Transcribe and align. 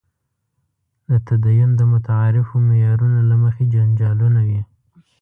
د 1.09 1.11
تدین 1.27 1.69
د 1.79 1.81
متعارفو 1.91 2.55
معیارونو 2.67 3.19
له 3.29 3.35
مخې 3.43 3.63
جنجالونه 3.73 4.41
وي. 4.47 4.61